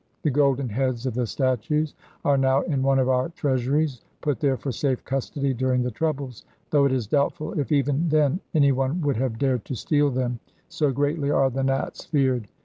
[0.23, 1.93] The golden heads of the statues
[2.25, 6.43] are now in one of our treasuries, put there for safe custody during the troubles,
[6.71, 10.91] though it is doubtful if even then anyone would have dared to steal them, so
[10.91, 12.47] greatly are the Nats feared.